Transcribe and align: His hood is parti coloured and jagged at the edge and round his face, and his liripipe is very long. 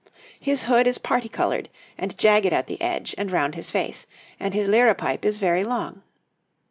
His 0.39 0.63
hood 0.63 0.87
is 0.87 0.97
parti 0.97 1.29
coloured 1.29 1.69
and 1.95 2.17
jagged 2.17 2.51
at 2.51 2.65
the 2.65 2.81
edge 2.81 3.13
and 3.19 3.29
round 3.31 3.53
his 3.53 3.69
face, 3.69 4.07
and 4.39 4.51
his 4.55 4.67
liripipe 4.67 5.23
is 5.25 5.37
very 5.37 5.63
long. 5.63 6.01